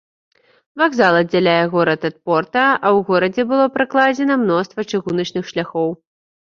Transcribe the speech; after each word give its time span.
Вакзал 0.81 1.13
аддзяляе 1.19 1.65
горад 1.75 2.01
ад 2.11 2.15
порта, 2.31 2.65
а 2.71 2.87
ў 2.97 3.07
горадзе 3.11 3.43
было 3.55 3.65
пракладзена 3.77 4.43
мноства 4.47 4.91
чыгуначных 4.93 5.43
шляхоў. 5.55 5.89